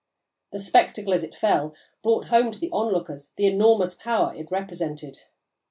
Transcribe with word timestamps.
The 0.51 0.57
spectacle, 0.59 1.13
as 1.13 1.23
it 1.23 1.35
fell, 1.35 1.75
brought 2.01 2.29
home 2.29 2.49
to 2.49 2.59
the 2.59 2.71
onlookers 2.71 3.33
the 3.35 3.45
enormous 3.45 3.93
power 3.93 4.33
it 4.35 4.49
represented. 4.49 5.19